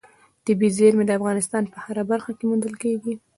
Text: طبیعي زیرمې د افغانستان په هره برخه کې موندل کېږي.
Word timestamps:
طبیعي 0.45 0.75
زیرمې 0.77 1.03
د 1.05 1.11
افغانستان 1.19 1.63
په 1.73 1.77
هره 1.85 2.03
برخه 2.11 2.31
کې 2.37 2.45
موندل 2.49 2.73
کېږي. 2.83 3.13